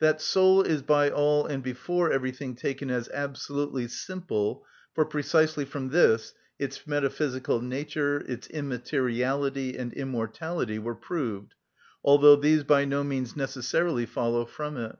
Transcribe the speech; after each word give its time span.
That 0.00 0.20
soul 0.20 0.60
is 0.60 0.82
by 0.82 1.08
all 1.08 1.46
and 1.46 1.62
before 1.62 2.12
everything 2.12 2.54
taken 2.54 2.90
as 2.90 3.08
absolutely 3.08 3.88
simple; 3.88 4.66
for 4.94 5.06
precisely 5.06 5.64
from 5.64 5.88
this 5.88 6.34
its 6.58 6.86
metaphysical 6.86 7.62
nature, 7.62 8.18
its 8.28 8.48
immateriality 8.48 9.78
and 9.78 9.94
immortality 9.94 10.78
were 10.78 10.94
proved, 10.94 11.54
although 12.04 12.36
these 12.36 12.64
by 12.64 12.84
no 12.84 13.02
means 13.02 13.34
necessarily 13.34 14.04
follow 14.04 14.44
from 14.44 14.76
it. 14.76 14.98